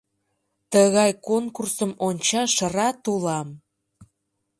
—Тыгай 0.71 1.11
конкурсым 1.27 1.91
ончаш 2.07 2.53
рат 2.75 3.01
улам! 3.13 3.47